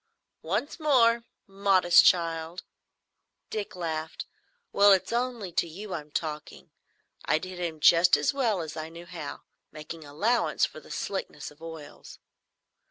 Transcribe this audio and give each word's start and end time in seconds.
"Once 0.41 0.79
more, 0.79 1.25
modest 1.45 2.03
child!" 2.03 2.63
Dick 3.51 3.75
laughed. 3.75 4.25
"Well, 4.73 4.93
it's 4.93 5.13
only 5.13 5.51
to 5.51 5.67
you 5.67 5.93
I'm 5.93 6.09
talking. 6.09 6.71
I 7.25 7.37
did 7.37 7.59
him 7.59 7.79
just 7.79 8.17
as 8.17 8.33
well 8.33 8.61
as 8.61 8.75
I 8.75 8.89
knew 8.89 9.05
how, 9.05 9.43
making 9.71 10.03
allowance 10.03 10.65
for 10.65 10.79
the 10.79 10.89
slickness 10.89 11.51
of 11.51 11.61
oils. 11.61 12.17